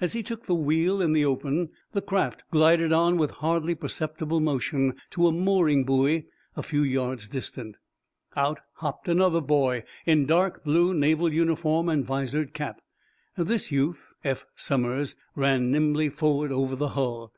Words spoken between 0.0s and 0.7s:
As he took the